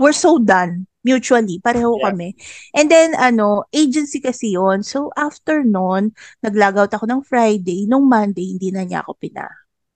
we're 0.03 0.17
so 0.17 0.39
done 0.43 0.88
mutually, 1.07 1.59
pareho 1.63 1.95
Yeah. 1.95 2.11
kami. 2.11 2.35
And 2.75 2.91
then 2.91 3.15
ano, 3.19 3.65
agency 3.75 4.21
kasi 4.23 4.55
yon. 4.55 4.83
So 4.87 5.11
after 5.17 5.63
nun, 5.65 6.13
nag-log 6.45 6.77
out 6.79 6.93
ako 6.95 7.07
ng 7.09 7.23
Friday, 7.27 7.87
nung 7.89 8.07
Monday 8.11 8.55
hindi 8.57 8.71
na 8.75 8.85
niya 8.87 9.03
ako 9.07 9.19
pina 9.19 9.47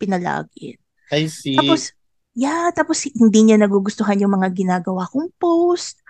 pinalagin. 0.01 0.79
I 1.11 1.27
see. 1.27 1.55
Tapos 1.57 1.93
yeah, 2.33 2.73
tapos 2.73 3.05
hindi 3.13 3.45
niya 3.45 3.61
nagugustuhan 3.61 4.17
yung 4.23 4.33
mga 4.41 4.57
ginagawa 4.57 5.05
kong 5.13 5.31
post. 5.37 6.01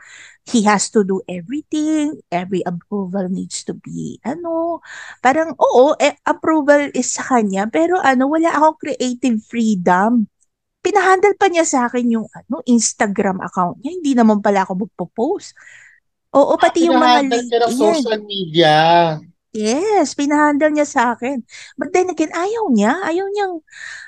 He 0.47 0.63
has 0.67 0.91
to 0.95 1.03
do 1.07 1.23
everything. 1.31 2.19
Every 2.31 2.63
approval 2.67 3.31
needs 3.31 3.63
to 3.67 3.75
be, 3.79 4.19
ano, 4.27 4.83
parang, 5.23 5.55
oo, 5.59 5.95
eh, 6.03 6.19
approval 6.27 6.91
is 6.95 7.15
sa 7.15 7.23
kanya, 7.27 7.71
pero 7.71 7.99
ano, 8.03 8.27
wala 8.31 8.51
akong 8.55 8.79
creative 8.83 9.39
freedom. 9.47 10.27
Pinahandle 10.83 11.39
pa 11.39 11.47
niya 11.47 11.63
sa 11.63 11.87
akin 11.87 12.07
yung 12.11 12.27
ano, 12.27 12.59
Instagram 12.67 13.39
account 13.39 13.79
niya. 13.81 13.95
Hindi 13.95 14.13
naman 14.19 14.43
pala 14.43 14.67
ako 14.67 14.83
magpo-post. 14.87 15.55
Oo, 16.35 16.59
pati 16.59 16.91
yung 16.91 16.99
mga 16.99 17.23
Pinahandle 17.23 17.43
ng 17.47 17.49
LinkedIn. 17.49 17.79
social 17.79 18.21
media. 18.27 18.75
Yes, 19.53 20.17
pinahandle 20.17 20.73
niya 20.73 20.89
sa 20.89 21.03
akin. 21.13 21.45
But 21.77 21.93
then 21.93 22.09
again, 22.09 22.33
ayaw 22.33 22.73
niya. 22.73 23.05
Ayaw 23.05 23.29
niyang, 23.29 23.55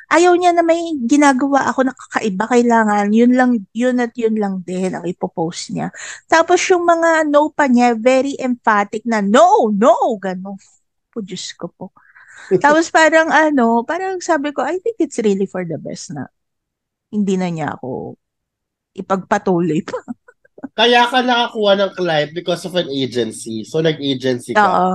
ayaw 0.09 0.33
niya 0.40 0.57
na 0.57 0.64
may 0.64 0.81
ginagawa 1.04 1.69
ako 1.69 1.85
na 1.85 1.93
kakaiba. 1.93 2.49
Kailangan, 2.49 3.12
yun 3.12 3.33
lang, 3.37 3.50
yun 3.76 4.00
at 4.00 4.16
yun 4.16 4.40
lang 4.40 4.64
din 4.64 4.97
ang 4.97 5.04
ipopost 5.04 5.69
niya. 5.76 5.93
Tapos 6.33 6.64
yung 6.73 6.88
mga 6.88 7.28
no 7.28 7.52
pa 7.52 7.69
niya, 7.69 7.93
very 7.93 8.40
emphatic 8.40 9.04
na, 9.04 9.21
no, 9.21 9.69
no, 9.69 10.16
gano'n. 10.16 10.57
Po, 11.12 11.21
Diyos 11.21 11.52
ko 11.61 11.69
po. 11.69 11.93
Tapos 12.64 12.88
parang 12.88 13.28
ano, 13.28 13.85
parang 13.85 14.16
sabi 14.25 14.49
ko, 14.57 14.64
I 14.64 14.81
think 14.81 14.97
it's 14.97 15.21
really 15.21 15.45
for 15.45 15.62
the 15.69 15.76
best 15.76 16.09
na 16.16 16.25
hindi 17.14 17.38
na 17.38 17.47
niya 17.47 17.78
ako 17.78 18.18
ipagpatuloy 18.99 19.87
pa. 19.87 19.99
Kaya 20.75 21.06
ka 21.06 21.23
nakakuha 21.23 21.73
ng 21.78 21.92
client 21.94 22.30
because 22.35 22.66
of 22.66 22.75
an 22.75 22.90
agency. 22.90 23.62
So, 23.62 23.78
nag-agency 23.78 24.59
ka. 24.59 24.66
Oo. 24.66 24.90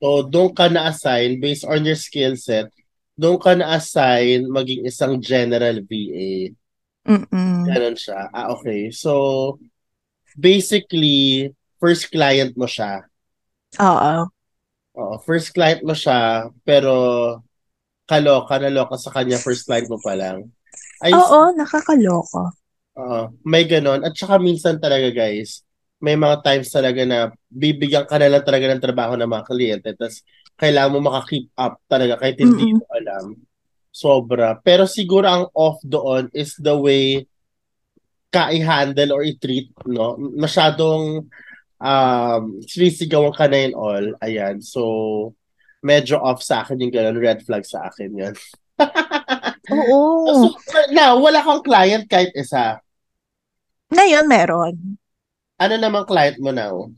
So, 0.00 0.08
doon 0.26 0.50
ka 0.56 0.66
na-assign 0.66 1.38
based 1.38 1.62
on 1.62 1.86
your 1.86 1.98
skill 1.98 2.34
set. 2.34 2.72
Doon 3.14 3.38
ka 3.38 3.54
na-assign 3.54 4.48
maging 4.50 4.88
isang 4.88 5.22
general 5.22 5.82
VA. 5.86 6.50
Mm-mm. 7.06 7.68
Ganon 7.68 7.94
siya. 7.94 8.32
Ah, 8.32 8.50
okay. 8.54 8.90
So, 8.90 9.60
basically, 10.34 11.52
first 11.78 12.10
client 12.10 12.56
mo 12.56 12.66
siya. 12.66 13.04
Oo. 13.78 14.30
Oo, 14.98 15.14
first 15.22 15.54
client 15.54 15.86
mo 15.86 15.94
siya, 15.94 16.50
pero 16.66 16.94
kaloka, 18.10 18.58
naloka 18.58 18.98
sa 18.98 19.14
kanya, 19.14 19.38
first 19.38 19.68
client 19.68 19.86
mo 19.86 20.00
pa 20.02 20.18
lang. 20.18 20.50
Ay, 21.00 21.16
Oo, 21.16 21.56
nakakaloka. 21.56 22.52
Oo, 23.00 23.20
may 23.46 23.64
ganon. 23.64 24.04
At 24.04 24.12
saka 24.12 24.36
minsan 24.36 24.76
talaga 24.76 25.08
guys, 25.08 25.64
may 26.00 26.16
mga 26.16 26.40
times 26.44 26.68
talaga 26.72 27.04
na 27.04 27.18
bibigyan 27.52 28.08
ka 28.08 28.16
na 28.16 28.28
lang 28.28 28.44
talaga 28.44 28.66
ng 28.72 28.82
trabaho 28.82 29.12
ng 29.20 29.28
mga 29.28 29.44
kliyente 29.44 29.88
tapos 29.92 30.24
kailangan 30.56 30.92
mo 30.96 30.98
maka-keep 31.04 31.52
up 31.56 31.76
talaga 31.88 32.20
kahit 32.20 32.40
hindi 32.40 32.76
mo 32.76 32.84
alam. 32.92 33.36
Sobra. 33.92 34.56
Pero 34.60 34.84
siguro 34.84 35.26
ang 35.28 35.44
off 35.56 35.80
doon 35.84 36.28
is 36.36 36.56
the 36.60 36.72
way 36.72 37.24
ka 38.30 38.52
i-handle 38.54 39.16
or 39.16 39.22
i-treat, 39.26 39.72
no? 39.88 40.14
Masyadong 40.16 41.26
um, 41.80 42.42
sinisigawan 42.62 43.34
ka 43.34 43.48
na 43.50 43.58
yun 43.66 43.74
all. 43.74 44.06
Ayan. 44.22 44.62
So, 44.62 45.34
medyo 45.82 46.20
off 46.20 46.44
sa 46.44 46.62
akin 46.62 46.78
yung 46.78 46.94
ganon. 46.94 47.18
Red 47.18 47.42
flag 47.42 47.66
sa 47.66 47.88
akin 47.90 48.14
yan. 48.14 48.34
Oo. 49.72 49.98
So, 50.28 50.46
now, 50.90 51.18
wala 51.18 51.42
kang 51.42 51.62
client 51.62 52.04
kahit 52.10 52.34
isa. 52.34 52.78
Ngayon 53.90 54.26
meron. 54.30 54.74
Ano 55.60 55.74
namang 55.76 56.06
client 56.06 56.38
mo 56.38 56.50
now? 56.54 56.88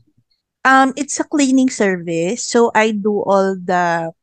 Um, 0.63 0.95
it's 0.95 1.19
a 1.19 1.27
cleaning 1.27 1.67
service, 1.67 2.47
so 2.47 2.71
I 2.71 2.95
do 2.95 3.19
all 3.19 3.59
the 3.59 4.15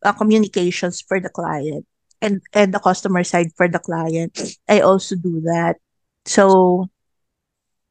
uh, 0.00 0.14
communications 0.16 1.04
for 1.04 1.20
the 1.20 1.28
client 1.28 1.84
and 2.24 2.40
and 2.56 2.72
the 2.72 2.80
customer 2.80 3.20
side 3.28 3.52
for 3.52 3.68
the 3.68 3.76
client. 3.76 4.32
I 4.64 4.80
also 4.80 5.20
do 5.20 5.44
that. 5.44 5.76
So 6.24 6.88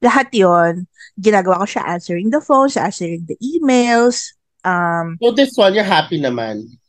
lahat 0.02 0.34
'yon, 0.34 0.90
ginagawa 1.14 1.62
ko 1.62 1.66
siya 1.70 1.86
answering 1.86 2.34
the 2.34 2.42
phones, 2.42 2.74
answering 2.74 3.30
the 3.30 3.38
emails. 3.38 4.34
Um, 4.66 5.22
So 5.22 5.30
this 5.38 5.54
one, 5.54 5.78
you're 5.78 5.86
happy 5.86 6.18
naman. 6.18 6.81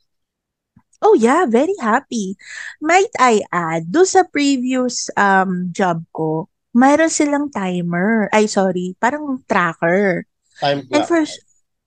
Oh 1.02 1.14
yeah, 1.18 1.44
very 1.47 1.75
happy. 1.82 2.38
Might 2.80 3.12
I 3.18 3.42
add, 3.52 3.90
do 3.90 4.06
sa 4.06 4.25
previous 4.25 5.11
um 5.18 5.71
job 5.75 6.06
ko, 6.14 6.49
mayroon 6.73 7.12
silang 7.12 7.50
timer. 7.52 8.30
Ay, 8.32 8.47
sorry, 8.49 8.97
parang 9.02 9.42
tracker. 9.50 10.25
Time 10.61 10.87
And 10.94 11.04
clock. 11.04 11.09
for, 11.09 11.21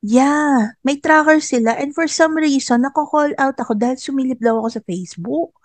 yeah, 0.03 0.77
may 0.83 0.99
tracker 1.01 1.39
sila. 1.41 1.79
And 1.79 1.95
for 1.95 2.05
some 2.11 2.35
reason, 2.37 2.83
nako-call 2.85 3.33
out 3.39 3.57
ako 3.57 3.73
dahil 3.73 3.97
sumilip 3.97 4.37
daw 4.43 4.61
ako 4.61 4.69
sa 4.79 4.81
Facebook. 4.85 5.55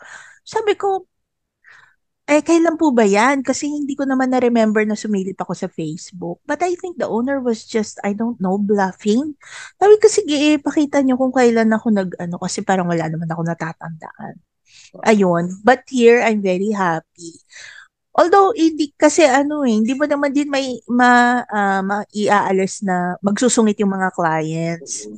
Sabi 0.46 0.74
ko, 0.78 1.09
eh, 2.30 2.46
kailan 2.46 2.78
po 2.78 2.94
ba 2.94 3.02
yan? 3.02 3.42
Kasi 3.42 3.66
hindi 3.66 3.98
ko 3.98 4.06
naman 4.06 4.30
na-remember 4.30 4.86
na 4.86 4.94
sumilip 4.94 5.34
ako 5.42 5.50
sa 5.58 5.66
Facebook. 5.66 6.38
But 6.46 6.62
I 6.62 6.78
think 6.78 7.02
the 7.02 7.10
owner 7.10 7.42
was 7.42 7.66
just, 7.66 7.98
I 8.06 8.14
don't 8.14 8.38
know, 8.38 8.54
bluffing. 8.54 9.34
Sabi 9.74 9.98
ko, 9.98 10.06
sige, 10.06 10.38
eh, 10.38 10.56
pakita 10.62 11.02
niyo 11.02 11.18
kung 11.18 11.34
kailan 11.34 11.74
ako 11.74 11.90
nag, 11.90 12.14
ano, 12.22 12.38
kasi 12.38 12.62
parang 12.62 12.86
wala 12.86 13.10
naman 13.10 13.26
ako 13.26 13.42
natatandaan. 13.42 14.38
Ayun. 15.02 15.58
But 15.66 15.82
here, 15.90 16.22
I'm 16.22 16.38
very 16.38 16.70
happy. 16.70 17.42
Although, 18.14 18.54
hindi, 18.54 18.94
kasi 18.94 19.26
ano 19.26 19.66
eh, 19.66 19.74
hindi 19.74 19.98
mo 19.98 20.06
naman 20.06 20.30
din 20.30 20.46
may 20.46 20.78
ma, 20.86 21.42
ah, 21.50 21.82
maiaalis 21.82 22.86
na 22.86 23.18
magsusungit 23.26 23.78
yung 23.82 23.90
mga 23.90 24.14
clients. 24.14 25.10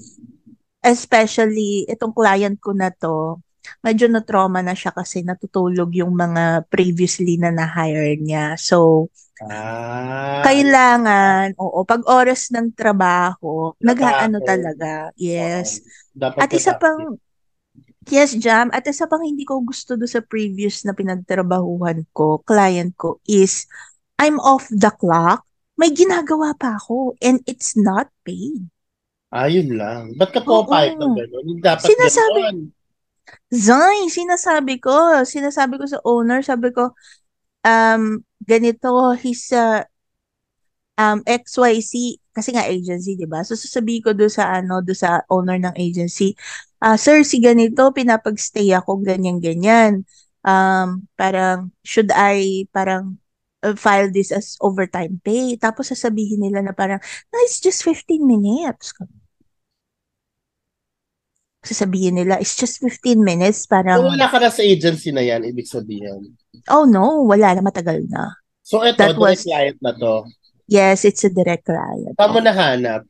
Especially, 0.81 1.85
itong 1.93 2.17
client 2.17 2.57
ko 2.57 2.73
na 2.73 2.89
to, 2.89 3.37
medyo 3.81 4.07
na-trauma 4.07 4.61
na 4.61 4.75
siya 4.75 4.91
kasi 4.91 5.23
natutulog 5.23 5.91
yung 5.95 6.13
mga 6.13 6.67
previously 6.67 7.39
na 7.39 7.51
na-hire 7.51 8.19
niya. 8.19 8.55
So, 8.57 9.09
Ah, 9.43 10.39
kailangan, 10.47 11.59
oo, 11.59 11.83
pag 11.83 12.07
oras 12.07 12.55
ng 12.55 12.71
trabaho, 12.79 13.75
nag-aano 13.83 14.39
Trabaho. 14.39 14.47
talaga. 14.47 14.93
Yes. 15.19 15.83
dapat 16.15 16.47
At 16.47 16.51
isa 16.55 16.79
pang, 16.79 17.19
yes, 18.07 18.39
Jam, 18.39 18.71
at 18.71 18.87
isa 18.87 19.11
pang 19.11 19.19
hindi 19.19 19.43
ko 19.43 19.59
gusto 19.59 19.99
do 19.99 20.07
sa 20.07 20.23
previous 20.23 20.87
na 20.87 20.95
pinagtrabahuhan 20.95 22.07
ko, 22.15 22.39
client 22.47 22.95
ko, 22.95 23.19
is 23.27 23.67
I'm 24.15 24.39
off 24.39 24.71
the 24.71 24.95
clock. 24.95 25.43
May 25.75 25.91
ginagawa 25.91 26.55
pa 26.55 26.79
ako 26.79 27.19
and 27.19 27.43
it's 27.43 27.75
not 27.75 28.15
paid. 28.23 28.71
Ah, 29.27 29.51
yun 29.51 29.75
lang. 29.75 30.15
Ba't 30.15 30.31
ka 30.31 30.39
Oo. 30.39 30.63
pumapayag 30.63 30.95
ng? 30.95 31.19
Hindi 31.19 31.59
dapat 31.59 31.89
Sinasabi- 31.89 32.47
gano'n. 32.47 32.59
Zay, 33.53 34.09
sinasabi 34.09 34.81
ko, 34.83 35.23
sinasabi 35.23 35.77
ko 35.81 35.85
sa 35.87 36.01
owner, 36.03 36.41
sabi 36.43 36.73
ko, 36.75 36.97
um, 37.67 38.23
ganito, 38.43 39.15
he's 39.19 39.51
a 39.55 39.87
um, 40.99 41.21
XYZ, 41.27 42.21
kasi 42.33 42.53
nga 42.53 42.65
agency, 42.69 43.17
di 43.17 43.29
ba? 43.29 43.45
So, 43.45 43.57
sasabihin 43.57 44.05
ko 44.05 44.11
do 44.17 44.29
sa, 44.29 44.57
ano, 44.61 44.81
do 44.81 44.97
sa 44.97 45.25
owner 45.29 45.61
ng 45.61 45.77
agency, 45.77 46.35
ah, 46.81 46.97
sir, 46.97 47.23
si 47.25 47.39
ganito, 47.41 47.93
pinapag-stay 47.93 48.73
ako, 48.77 49.05
ganyan-ganyan. 49.05 50.05
Um, 50.43 51.07
parang, 51.15 51.71
should 51.87 52.11
I, 52.15 52.67
parang, 52.75 53.21
uh, 53.63 53.77
file 53.79 54.11
this 54.11 54.33
as 54.35 54.59
overtime 54.61 55.21
pay? 55.23 55.55
Tapos 55.61 55.93
sasabihin 55.93 56.43
nila 56.43 56.65
na 56.65 56.75
parang, 56.75 56.99
no, 57.31 57.37
it's 57.47 57.61
just 57.63 57.85
15 57.87 58.27
minutes. 58.27 58.93
Sasabihin 61.63 62.19
nila, 62.19 62.43
it's 62.43 62.59
just 62.59 62.83
15 62.83 63.23
minutes, 63.23 63.65
So, 63.65 63.71
parang, 63.71 64.03
wala 64.03 64.27
ka 64.27 64.43
na 64.43 64.51
sa 64.51 64.67
agency 64.67 65.15
na 65.15 65.23
yan, 65.23 65.47
ibig 65.47 65.71
sabihin. 65.71 66.35
oh 66.69 66.83
no, 66.85 67.23
wala 67.23 67.55
na, 67.55 67.63
matagal 67.63 68.03
na. 68.11 68.35
So, 68.63 68.83
ito, 68.83 68.99
That 68.99 69.15
the 69.15 69.23
was- 69.23 69.47
client 69.47 69.79
na 69.79 69.95
to. 69.95 70.27
Yes, 70.67 71.05
it's 71.05 71.23
a 71.23 71.31
direct 71.31 71.67
client. 71.67 72.19
Saan 72.19 72.33
mo 72.33 72.41
nahanap? 72.41 73.07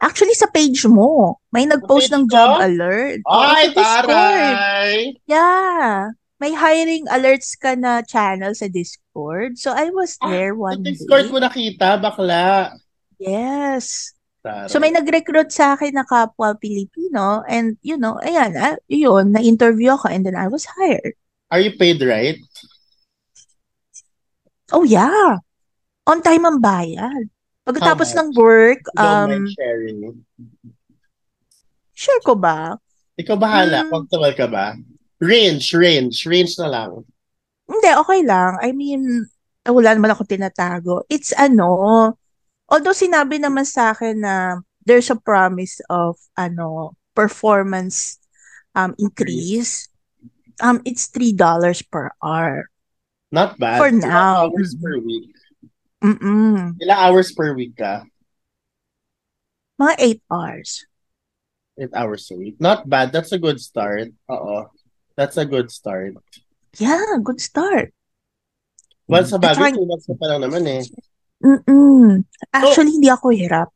Actually, 0.00 0.32
sa 0.32 0.48
page 0.48 0.88
mo, 0.88 1.36
may 1.52 1.68
nag-post 1.68 2.08
ng 2.08 2.24
ko? 2.24 2.32
job 2.32 2.50
alert. 2.64 3.20
Ay, 3.28 3.68
Discord. 3.68 4.08
taray! 4.08 4.90
Yeah. 5.28 6.16
May 6.40 6.56
hiring 6.56 7.04
alerts 7.12 7.52
ka 7.52 7.76
na 7.76 8.00
channel 8.00 8.56
sa 8.56 8.64
Discord. 8.66 9.60
So, 9.60 9.76
I 9.76 9.92
was 9.92 10.16
Ah, 10.24 10.32
there 10.32 10.56
Sa 10.56 10.60
one 10.72 10.80
Discord 10.80 11.28
day. 11.28 11.30
mo 11.30 11.38
nakita, 11.38 12.00
bakla. 12.00 12.72
Yes. 13.20 14.16
Taray. 14.40 14.72
So, 14.72 14.80
may 14.80 14.90
nag-recruit 14.90 15.52
sa 15.52 15.76
akin 15.76 15.92
na 15.94 16.04
kapwa 16.08 16.56
Pilipino. 16.56 17.44
And, 17.44 17.76
you 17.84 18.00
know, 18.00 18.16
ayan, 18.24 18.56
ah, 18.56 18.76
yun, 18.88 19.36
na-interview 19.36 19.92
ako 19.94 20.08
and 20.08 20.24
then 20.24 20.36
I 20.36 20.48
was 20.48 20.64
hired. 20.64 21.14
Are 21.52 21.60
you 21.60 21.76
paid 21.76 22.00
right? 22.00 22.40
Oh, 24.72 24.86
yeah. 24.86 25.36
On 26.08 26.22
time 26.22 26.46
ang 26.46 26.58
bayad. 26.62 27.28
Pagkatapos 27.66 28.16
ng 28.16 28.32
work, 28.34 28.82
Don't 28.96 29.04
um, 29.04 29.28
mind 29.28 29.48
sharing. 29.54 29.98
share 32.00 32.22
ko 32.24 32.32
ba? 32.32 32.80
Ikaw 33.20 33.36
bahala. 33.36 33.84
Hmm. 33.84 33.92
Comfortable 33.92 34.34
ka 34.34 34.46
ba? 34.48 34.66
Range, 35.20 35.62
range. 35.76 36.24
Range 36.24 36.54
na 36.64 36.68
lang. 36.72 36.90
Hindi, 37.68 37.90
okay 37.92 38.20
lang. 38.24 38.56
I 38.64 38.72
mean, 38.72 39.28
wala 39.68 39.90
naman 39.92 40.10
ako 40.16 40.24
tinatago. 40.24 41.04
It's 41.12 41.36
ano, 41.36 42.16
although 42.70 42.94
sinabi 42.94 43.42
naman 43.42 43.66
sa 43.66 43.92
akin 43.92 44.22
na 44.22 44.34
there's 44.86 45.10
a 45.10 45.18
promise 45.18 45.82
of 45.90 46.16
ano, 46.38 46.94
performance 47.12 48.16
um 48.72 48.94
increase. 48.96 49.90
Um, 50.60 50.84
it's 50.84 51.08
$3 51.08 51.40
per 51.88 52.12
hour. 52.20 52.68
Not 53.32 53.56
bad. 53.56 53.80
For 53.80 53.88
Ilang 53.88 54.04
now. 54.04 54.44
hours 54.44 54.76
per 54.76 55.00
week? 55.00 55.32
Mm-mm. 56.04 56.76
Ilang 56.76 57.00
hours 57.00 57.32
per 57.32 57.56
week 57.56 57.80
ka? 57.80 58.04
Mga 59.80 60.20
8 60.20 60.22
hours. 60.28 60.70
8 61.80 61.96
hours 61.96 62.28
a 62.28 62.36
week. 62.36 62.60
Not 62.60 62.84
bad. 62.84 63.08
That's 63.08 63.32
a 63.32 63.40
good 63.40 63.56
start. 63.56 64.12
Oo. 64.28 64.68
That's 65.16 65.40
a 65.40 65.48
good 65.48 65.72
start. 65.72 66.12
Yeah, 66.76 67.16
good 67.24 67.40
start. 67.40 67.96
Well, 69.08 69.24
sa 69.24 69.40
bagay, 69.40 69.72
saka- 69.72 69.80
two 69.80 69.88
months 69.88 70.06
na 70.12 70.16
pa 70.20 70.26
lang 70.28 70.44
naman 70.44 70.68
eh. 70.68 70.84
Mm-mm. 71.40 72.24
Actually, 72.52 73.00
hindi 73.00 73.08
ako 73.08 73.32
hirap. 73.32 73.68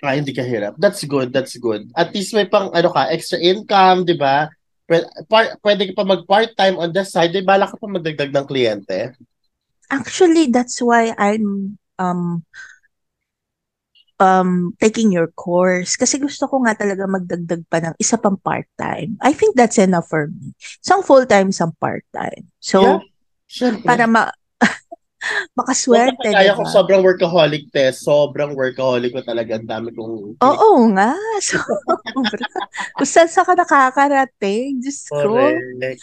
Ah, 0.00 0.16
hindi 0.16 0.32
ka 0.32 0.40
hirap. 0.40 0.80
That's 0.80 1.04
good. 1.04 1.28
That's 1.32 1.60
good. 1.60 1.92
At 1.92 2.16
least 2.16 2.32
may 2.32 2.48
pang, 2.48 2.72
ano 2.72 2.88
ka, 2.88 3.12
extra 3.12 3.36
income, 3.36 4.08
di 4.08 4.16
ba? 4.16 4.48
Pwede, 4.88 5.04
par, 5.28 5.60
pwede 5.60 5.92
ka 5.92 6.00
pa 6.00 6.04
mag-part-time 6.08 6.80
on 6.80 6.90
the 6.90 7.04
side. 7.04 7.36
Di 7.36 7.44
bala 7.44 7.68
ka 7.68 7.76
pa 7.76 7.84
magdagdag 7.84 8.32
ng 8.32 8.46
kliyente. 8.48 9.12
Actually, 9.92 10.48
that's 10.48 10.80
why 10.80 11.12
I'm 11.20 11.76
um 12.00 12.46
um 14.20 14.76
taking 14.76 15.12
your 15.12 15.32
course 15.32 15.96
kasi 15.96 16.20
gusto 16.20 16.44
ko 16.44 16.60
nga 16.64 16.76
talaga 16.76 17.08
magdagdag 17.08 17.64
pa 17.68 17.80
ng 17.80 17.94
isa 18.00 18.16
pang 18.16 18.36
part-time. 18.40 19.20
I 19.20 19.32
think 19.36 19.56
that's 19.56 19.76
enough 19.76 20.08
for 20.08 20.28
me. 20.32 20.56
Isang 20.80 21.04
full-time, 21.04 21.52
isang 21.52 21.76
part-time. 21.76 22.48
So, 22.60 22.80
Yeah. 22.80 23.00
Siyempre. 23.50 23.82
para 23.82 24.06
ma 24.06 24.30
makaswerte, 25.52 26.32
kaya 26.32 26.56
ko 26.56 26.64
diba? 26.64 26.72
sobrang 26.72 27.02
workaholic, 27.04 27.68
te. 27.68 27.92
Sobrang 27.92 28.56
workaholic 28.56 29.12
ko 29.12 29.20
talaga. 29.20 29.60
Ang 29.60 29.68
dami 29.68 29.88
kong... 29.92 30.40
Oo 30.40 30.70
nga. 30.96 31.12
Sobra. 31.48 32.46
Kung 32.96 33.08
saan 33.08 33.28
sa 33.28 33.44
ka 33.44 33.52
nakakarating, 33.52 34.80
Diyos 34.80 35.06
ko. 35.08 35.20
Correct. 35.28 36.02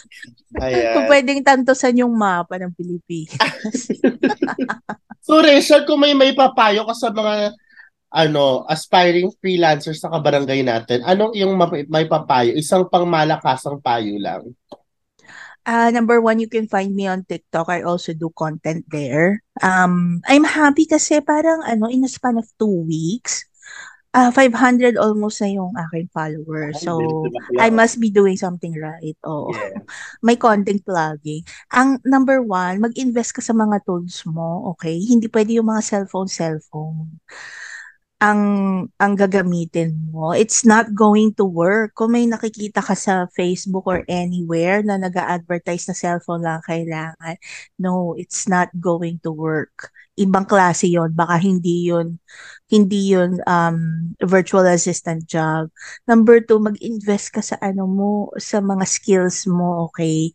Kung 0.54 0.62
Ayan. 0.62 1.10
pwedeng 1.10 1.40
tantosan 1.42 2.00
yung 2.00 2.14
mapa 2.14 2.56
ng 2.56 2.72
Pilipinas. 2.72 3.90
So, 5.28 5.44
Rachel, 5.44 5.84
kung 5.84 6.00
may 6.00 6.16
may 6.16 6.32
papayo 6.32 6.88
ka 6.88 6.96
sa 6.96 7.12
mga 7.12 7.52
ano, 8.08 8.64
aspiring 8.64 9.28
freelancers 9.36 10.00
sa 10.00 10.08
kabarangay 10.08 10.64
natin, 10.64 11.04
anong 11.04 11.36
yung 11.36 11.52
ma- 11.52 11.68
may 11.68 12.08
papayo? 12.08 12.56
Isang 12.56 12.88
pang 12.88 13.04
malakasang 13.04 13.76
payo 13.84 14.16
lang. 14.16 14.48
Uh, 15.68 15.92
number 15.92 16.16
one, 16.24 16.40
you 16.40 16.48
can 16.48 16.64
find 16.64 16.96
me 16.96 17.04
on 17.04 17.28
TikTok. 17.28 17.68
I 17.68 17.84
also 17.84 18.16
do 18.16 18.32
content 18.32 18.88
there. 18.88 19.44
Um, 19.60 20.24
I'm 20.24 20.48
happy 20.48 20.88
kasi 20.88 21.20
parang 21.20 21.60
ano, 21.68 21.92
in 21.92 22.00
a 22.00 22.08
span 22.08 22.40
of 22.40 22.48
two 22.56 22.88
weeks, 22.88 23.44
uh, 24.16 24.32
500 24.32 24.96
almost 24.96 25.44
na 25.44 25.52
yung 25.52 25.76
aking 25.76 26.08
followers. 26.08 26.80
So, 26.80 26.96
I 27.60 27.68
must 27.68 28.00
be 28.00 28.08
doing 28.08 28.40
something 28.40 28.72
right. 28.80 29.12
Oh, 29.20 29.52
Yeah. 29.52 29.84
may 30.24 30.40
content 30.40 30.88
plugging. 30.88 31.44
Ang 31.76 32.00
number 32.08 32.40
one, 32.40 32.80
mag-invest 32.80 33.36
ka 33.36 33.44
sa 33.44 33.52
mga 33.52 33.84
tools 33.84 34.24
mo, 34.24 34.72
okay? 34.72 34.96
Hindi 34.96 35.28
pwede 35.28 35.52
yung 35.60 35.68
mga 35.68 35.84
cellphone, 35.84 36.32
cellphone 36.32 37.20
ang 38.18 38.42
ang 38.98 39.14
gagamitin 39.14 40.10
mo. 40.10 40.34
It's 40.34 40.66
not 40.66 40.90
going 40.90 41.38
to 41.38 41.46
work. 41.46 41.94
Kung 41.94 42.18
may 42.18 42.26
nakikita 42.26 42.82
ka 42.82 42.98
sa 42.98 43.30
Facebook 43.30 43.86
or 43.86 44.02
anywhere 44.10 44.82
na 44.82 44.98
nag-a-advertise 44.98 45.86
na 45.86 45.94
cellphone 45.94 46.42
lang 46.42 46.58
kailangan, 46.66 47.38
no, 47.78 48.18
it's 48.18 48.50
not 48.50 48.74
going 48.74 49.22
to 49.22 49.30
work. 49.30 49.94
Ibang 50.18 50.50
klase 50.50 50.90
yon 50.90 51.14
Baka 51.14 51.38
hindi 51.38 51.86
yun, 51.86 52.18
hindi 52.66 53.14
yun 53.14 53.38
um, 53.46 54.10
virtual 54.18 54.66
assistant 54.66 55.22
job. 55.30 55.70
Number 56.10 56.42
two, 56.42 56.58
mag-invest 56.58 57.30
ka 57.30 57.38
sa 57.38 57.54
ano 57.62 57.86
mo, 57.86 58.10
sa 58.34 58.58
mga 58.58 58.82
skills 58.82 59.46
mo, 59.46 59.86
okay? 59.86 60.34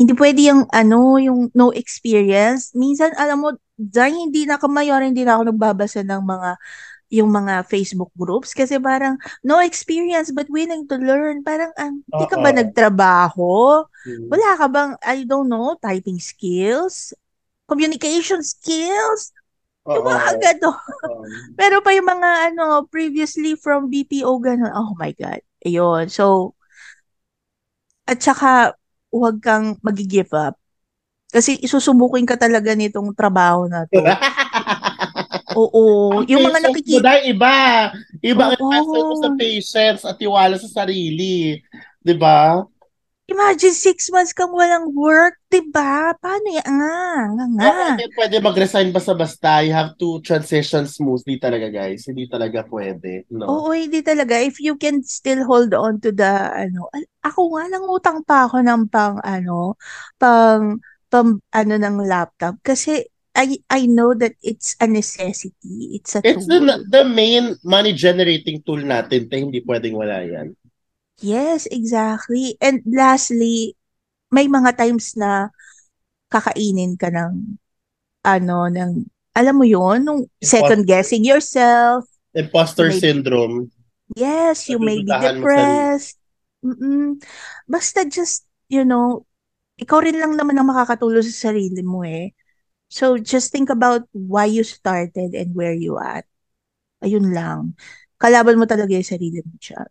Hindi 0.00 0.16
pwede 0.16 0.48
yung 0.48 0.64
ano, 0.72 1.20
yung 1.20 1.52
no 1.52 1.76
experience. 1.76 2.72
Minsan, 2.72 3.12
alam 3.20 3.44
mo, 3.44 3.48
dahil 3.76 4.16
hindi 4.16 4.48
na 4.48 4.56
kamayor, 4.56 5.04
hindi 5.04 5.28
na 5.28 5.36
ako 5.36 5.52
nagbabasa 5.52 6.00
ng 6.08 6.22
mga 6.24 6.50
yung 7.08 7.32
mga 7.32 7.64
Facebook 7.64 8.12
groups 8.12 8.52
kasi 8.52 8.76
parang 8.76 9.16
no 9.40 9.64
experience 9.64 10.28
but 10.28 10.44
willing 10.52 10.84
to 10.84 11.00
learn. 11.00 11.40
Parang 11.40 11.72
ang 11.80 12.04
hindi 12.04 12.24
ka 12.28 12.36
ba 12.36 12.52
nagtrabaho? 12.52 13.84
Hmm. 14.04 14.28
Wala 14.28 14.48
ka 14.60 14.66
bang 14.68 14.92
I 15.00 15.24
don't 15.24 15.48
know, 15.48 15.76
typing 15.80 16.20
skills, 16.20 17.16
communication 17.64 18.44
skills? 18.44 19.32
Yung 19.88 20.04
mga 20.04 20.36
gano. 20.36 20.76
Oo. 20.76 21.24
Pero 21.60 21.80
pa 21.80 21.96
yung 21.96 22.12
mga 22.12 22.52
ano 22.52 22.84
previously 22.92 23.56
from 23.56 23.88
BPO 23.88 24.28
ganun. 24.44 24.72
Oh 24.76 24.92
my 25.00 25.16
god. 25.16 25.40
Ayun. 25.64 26.12
So 26.12 26.52
at 28.04 28.20
saka 28.20 28.76
huwag 29.08 29.40
kang 29.40 29.80
magi-give 29.80 30.32
up. 30.36 30.60
Kasi 31.28 31.60
isusubukin 31.60 32.24
ka 32.24 32.40
talaga 32.40 32.72
nitong 32.72 33.12
trabaho 33.12 33.68
na 33.68 33.84
to. 33.88 34.00
Oo, 35.58 35.82
Ang 36.22 36.30
yung 36.30 36.46
mga 36.46 36.60
nakikita 36.70 37.02
dahil 37.02 37.22
iba. 37.34 37.56
Iba 38.22 38.54
ang 38.54 38.86
mo 38.86 39.14
sa 39.18 39.34
patience 39.34 40.06
at 40.06 40.14
tiwala 40.14 40.54
sa 40.54 40.70
sarili. 40.70 41.58
Di 41.98 42.14
ba? 42.14 42.62
Imagine 43.28 43.76
six 43.76 44.08
months 44.08 44.32
kang 44.32 44.56
walang 44.56 44.88
work, 44.96 45.36
diba? 45.52 46.16
Paano 46.16 46.48
yan? 46.48 46.64
Nga, 46.64 46.96
nga, 47.36 47.44
nga. 47.60 47.72
Hindi 47.92 48.08
pwede 48.16 48.40
mag-resign 48.40 48.88
basta-basta. 48.88 49.60
You 49.60 49.76
have 49.76 50.00
to 50.00 50.24
transition 50.24 50.88
smoothly 50.88 51.36
talaga, 51.36 51.68
guys. 51.68 52.08
Hindi 52.08 52.24
talaga 52.24 52.64
pwede. 52.72 53.28
No? 53.28 53.68
Oo, 53.68 53.76
hindi 53.76 54.00
talaga. 54.00 54.40
If 54.40 54.64
you 54.64 54.80
can 54.80 55.04
still 55.04 55.44
hold 55.44 55.76
on 55.76 56.00
to 56.00 56.08
the, 56.08 56.32
ano, 56.56 56.88
ako 57.20 57.52
nga, 57.52 57.68
nangutang 57.68 58.24
pa 58.24 58.48
ako 58.48 58.64
ng 58.64 58.88
pang, 58.88 59.20
ano, 59.20 59.76
pang, 60.16 60.80
pang, 61.12 61.36
ano, 61.52 61.74
ng 61.76 61.96
laptop. 62.08 62.56
Kasi, 62.64 63.12
I, 63.36 63.58
I 63.70 63.86
know 63.86 64.14
that 64.14 64.34
it's 64.42 64.74
a 64.80 64.86
necessity. 64.86 65.98
It's 65.98 66.16
a 66.16 66.20
It's 66.24 66.46
tool. 66.46 66.64
the, 66.66 66.84
the 66.88 67.04
main 67.04 67.56
money-generating 67.62 68.62
tool 68.62 68.82
natin. 68.82 69.30
Te, 69.30 69.36
hindi 69.38 69.62
pwedeng 69.62 69.94
wala 69.94 70.24
yan. 70.24 70.54
Yes, 71.18 71.66
exactly. 71.70 72.54
And 72.62 72.82
lastly, 72.86 73.74
may 74.30 74.46
mga 74.46 74.78
times 74.78 75.14
na 75.18 75.50
kakainin 76.30 76.98
ka 76.98 77.10
ng, 77.10 77.58
ano, 78.26 78.56
ng, 78.70 79.06
alam 79.34 79.54
mo 79.54 79.64
yon 79.66 80.02
nung 80.02 80.26
second 80.42 80.86
guessing 80.86 81.22
yourself. 81.22 82.06
Imposter 82.34 82.90
Maybe. 82.90 83.02
syndrome. 83.02 83.70
Yes, 84.14 84.66
you 84.70 84.78
may 84.78 85.02
be 85.02 85.10
depressed. 85.10 86.18
Mm-mm. 86.64 87.22
Basta 87.66 88.02
just, 88.08 88.46
you 88.66 88.82
know, 88.82 89.26
ikaw 89.78 90.02
rin 90.02 90.18
lang 90.18 90.34
naman 90.34 90.58
ang 90.58 90.66
makakatulong 90.70 91.22
sa 91.22 91.50
sarili 91.50 91.82
mo 91.86 92.02
eh. 92.02 92.34
So, 92.88 93.20
just 93.20 93.52
think 93.52 93.68
about 93.68 94.08
why 94.16 94.48
you 94.48 94.64
started 94.64 95.36
and 95.36 95.52
where 95.52 95.76
you 95.76 96.00
at. 96.00 96.24
Ayun 97.04 97.36
lang. 97.36 97.76
Kalaban 98.16 98.58
mo 98.58 98.64
talaga 98.64 98.90
yung 98.90 99.06
sarili 99.06 99.44
mo 99.44 99.54
dyan. 99.60 99.90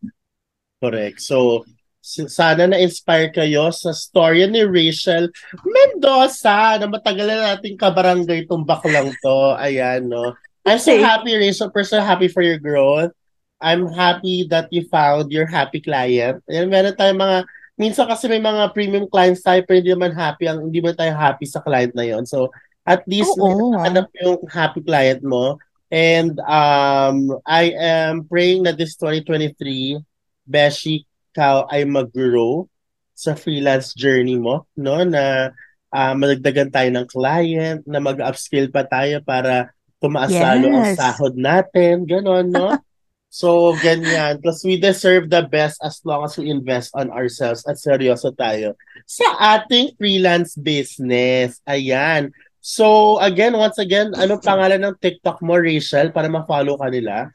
Correct. 0.82 1.22
So, 1.22 1.64
sana 2.08 2.72
na-inspire 2.72 3.36
kayo 3.36 3.68
sa 3.70 3.92
story 3.92 4.48
ni 4.48 4.64
Rachel 4.64 5.28
Mendoza 5.62 6.80
na 6.80 6.88
matagal 6.88 7.28
na 7.28 7.56
nating 7.56 7.76
kabarangay 7.76 8.48
itong 8.48 8.64
baklang 8.64 9.12
to. 9.20 9.40
Ayan, 9.60 10.08
no? 10.08 10.34
I'm 10.64 10.80
so 10.80 10.96
happy, 11.00 11.36
Rachel. 11.36 11.72
Personally 11.72 12.08
happy 12.08 12.28
for 12.28 12.44
your 12.44 12.60
growth. 12.60 13.12
I'm 13.58 13.90
happy 13.90 14.46
that 14.52 14.70
you 14.72 14.86
found 14.88 15.32
your 15.34 15.50
happy 15.50 15.82
client. 15.82 16.44
Ayan, 16.48 16.70
meron 16.70 16.96
tayong 16.96 17.20
mga, 17.20 17.38
minsan 17.76 18.06
kasi 18.06 18.30
may 18.30 18.40
mga 18.44 18.72
premium 18.72 19.08
clients 19.10 19.42
tayo 19.42 19.64
pero 19.66 19.82
hindi 19.82 19.92
naman 19.92 20.14
happy, 20.14 20.46
ang, 20.48 20.70
hindi 20.70 20.80
man 20.80 20.96
tayo 20.96 21.12
happy 21.16 21.46
sa 21.48 21.60
client 21.60 21.92
na 21.98 22.06
yon. 22.06 22.24
So, 22.24 22.54
At 22.88 23.04
least 23.04 23.36
Oo. 23.36 23.76
hanap 23.76 24.08
yung 24.24 24.40
happy 24.48 24.80
client 24.80 25.20
mo. 25.20 25.60
And 25.92 26.40
um, 26.48 27.36
I 27.44 27.76
am 27.76 28.24
praying 28.24 28.64
na 28.64 28.72
this 28.72 28.96
2023, 28.96 30.00
Beshi, 30.48 31.04
ikaw 31.36 31.68
ay 31.68 31.84
mag-grow 31.84 32.68
sa 33.12 33.36
freelance 33.36 33.92
journey 33.92 34.40
mo, 34.40 34.64
no? 34.80 35.04
Na 35.04 35.52
uh, 35.92 36.14
madagdagan 36.16 36.72
tayo 36.72 36.90
ng 36.96 37.08
client, 37.12 37.84
na 37.84 38.00
mag-upskill 38.00 38.72
pa 38.72 38.88
tayo 38.88 39.20
para 39.24 39.72
tumaas 40.00 40.32
Yes. 40.32 40.44
lalo 40.44 40.66
ang 40.72 40.88
sahod 40.96 41.36
natin, 41.36 42.08
ganon, 42.08 42.48
no? 42.48 42.72
So, 43.28 43.76
ganyan. 43.84 44.40
Plus, 44.40 44.64
we 44.64 44.80
deserve 44.80 45.28
the 45.28 45.44
best 45.44 45.84
as 45.84 46.00
long 46.08 46.24
as 46.24 46.40
we 46.40 46.48
invest 46.48 46.96
on 46.96 47.12
ourselves 47.12 47.60
at 47.68 47.76
seryoso 47.76 48.32
tayo 48.32 48.74
sa 49.04 49.60
ating 49.60 49.94
freelance 50.00 50.56
business. 50.56 51.60
Ayan. 51.68 52.32
So, 52.68 53.16
again, 53.24 53.56
once 53.56 53.80
again, 53.80 54.12
ano 54.12 54.44
pangalan 54.44 54.84
ng 54.84 55.00
TikTok 55.00 55.40
mo, 55.40 55.56
Rachel, 55.56 56.12
para 56.12 56.28
ma-follow 56.28 56.76
ka 56.76 56.92
nila? 56.92 57.32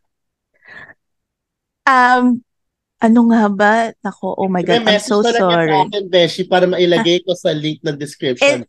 Um, 1.89 2.45
ano 3.01 3.21
nga 3.33 3.49
ba? 3.49 3.73
Nako, 4.05 4.37
oh 4.37 4.53
my 4.53 4.61
May 4.61 4.77
God, 4.77 4.85
I'm 4.85 5.01
message 5.01 5.09
so 5.09 5.25
na 5.25 5.33
sorry. 5.41 5.89
akin, 5.89 6.05
Beshi, 6.13 6.45
para 6.45 6.69
mailagay 6.69 7.25
ko 7.25 7.33
sa 7.33 7.49
link 7.57 7.81
ng 7.81 7.97
description. 7.97 8.69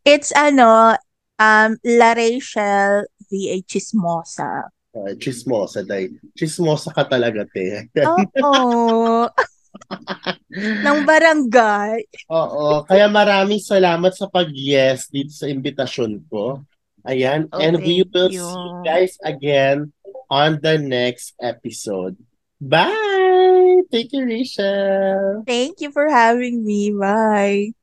It's 0.00 0.32
ano, 0.32 0.96
um, 1.36 1.76
La 1.84 2.16
Rachel 2.16 3.04
V.A. 3.28 3.60
Chismosa. 3.68 4.72
Uh, 4.96 5.12
chismosa, 5.20 5.84
day. 5.84 6.08
Chismosa 6.32 6.88
ka 6.88 7.04
talaga, 7.04 7.44
te. 7.52 7.92
Oo. 8.40 9.28
ng 10.86 10.98
barangay. 11.04 12.04
Oo. 12.28 12.84
Kaya 12.84 13.08
maraming 13.08 13.60
salamat 13.62 14.12
sa 14.12 14.28
pag-yes 14.28 15.08
dito 15.08 15.32
sa 15.32 15.48
imbitasyon 15.48 16.22
ko. 16.28 16.60
Ayan. 17.02 17.50
Oh, 17.50 17.58
And 17.58 17.82
we 17.82 18.02
thank 18.06 18.14
will 18.14 18.30
you. 18.30 18.44
see 18.46 18.62
you 18.62 18.74
guys 18.86 19.14
again 19.24 19.90
on 20.30 20.62
the 20.62 20.78
next 20.78 21.34
episode. 21.42 22.16
Bye! 22.62 23.82
Take 23.90 24.14
care, 24.14 24.24
Rachel. 24.24 25.42
Thank 25.44 25.82
you 25.82 25.90
for 25.90 26.06
having 26.08 26.62
me. 26.62 26.94
Bye. 26.94 27.74